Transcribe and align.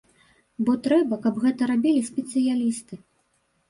Бо 0.69 0.75
трэба, 0.87 1.21
каб 1.27 1.39
гэта 1.45 1.71
рабілі 1.75 2.01
спецыялісты. 2.11 2.95